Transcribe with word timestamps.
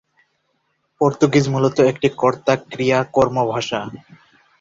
Portuguese 1.01 1.45
মূলত 1.49 1.77
একটি 1.91 2.07
কর্তা-ক্রিয়া-কর্ম 2.15 3.37
ভাষা। 3.45 3.79